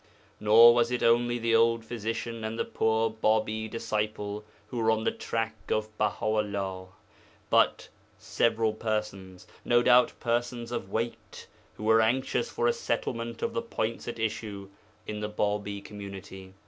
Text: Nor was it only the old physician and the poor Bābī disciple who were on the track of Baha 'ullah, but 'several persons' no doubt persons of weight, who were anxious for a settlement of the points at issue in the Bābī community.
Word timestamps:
Nor 0.39 0.73
was 0.73 0.89
it 0.89 1.03
only 1.03 1.37
the 1.37 1.53
old 1.55 1.85
physician 1.85 2.43
and 2.43 2.57
the 2.57 2.65
poor 2.65 3.11
Bābī 3.11 3.69
disciple 3.69 4.43
who 4.69 4.79
were 4.79 4.89
on 4.89 5.03
the 5.03 5.11
track 5.11 5.53
of 5.69 5.95
Baha 5.99 6.25
'ullah, 6.25 6.87
but 7.51 7.87
'several 8.17 8.73
persons' 8.73 9.45
no 9.63 9.83
doubt 9.83 10.13
persons 10.19 10.71
of 10.71 10.89
weight, 10.89 11.45
who 11.75 11.83
were 11.83 12.01
anxious 12.01 12.49
for 12.49 12.65
a 12.65 12.73
settlement 12.73 13.43
of 13.43 13.53
the 13.53 13.61
points 13.61 14.07
at 14.07 14.17
issue 14.17 14.69
in 15.05 15.19
the 15.19 15.29
Bābī 15.29 15.85
community. 15.85 16.55